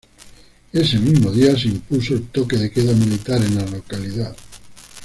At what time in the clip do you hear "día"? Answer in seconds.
1.31-1.55